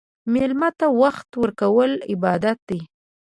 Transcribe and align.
مېلمه 0.33 0.69
ته 0.79 0.85
وخت 1.01 1.29
ورکول 1.41 1.91
عبادت 2.11 2.57
دی. 2.69 2.79